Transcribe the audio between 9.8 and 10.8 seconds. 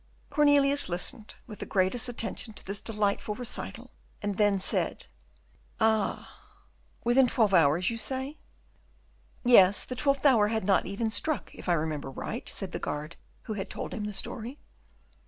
the twelfth hour had